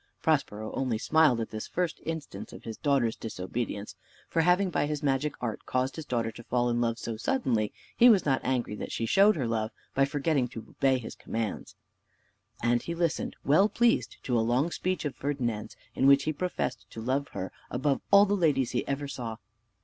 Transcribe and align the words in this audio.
Prospero 0.23 0.73
only 0.73 0.97
smiled 0.97 1.39
at 1.41 1.51
this 1.51 1.67
first 1.67 2.01
instance 2.07 2.51
of 2.51 2.63
his 2.63 2.75
daughter's 2.75 3.15
disobedience, 3.15 3.95
for 4.27 4.41
having 4.41 4.71
by 4.71 4.87
his 4.87 5.03
magic 5.03 5.35
art 5.39 5.63
caused 5.67 5.95
his 5.95 6.07
daughter 6.07 6.31
to 6.31 6.43
fall 6.45 6.71
in 6.71 6.81
love 6.81 6.97
so 6.97 7.17
suddenly, 7.17 7.71
he 7.95 8.09
was 8.09 8.25
not 8.25 8.41
angry 8.43 8.73
that 8.73 8.91
she 8.91 9.05
showed 9.05 9.35
her 9.35 9.45
love 9.47 9.69
by 9.93 10.03
forgetting 10.03 10.47
to 10.47 10.65
obey 10.69 10.97
his 10.97 11.13
commands. 11.13 11.75
And 12.63 12.81
he 12.81 12.95
listened 12.95 13.35
well 13.45 13.69
pleased 13.69 14.17
to 14.23 14.35
a 14.35 14.41
long 14.41 14.71
speech 14.71 15.05
of 15.05 15.15
Ferdinand's, 15.15 15.75
in 15.93 16.07
which 16.07 16.23
he 16.23 16.33
professed 16.33 16.89
to 16.89 16.99
love 16.99 17.27
her 17.33 17.51
above 17.69 18.01
all 18.09 18.25
the 18.25 18.33
ladies 18.35 18.71
he 18.71 18.87
ever 18.87 19.07
saw. 19.07 19.37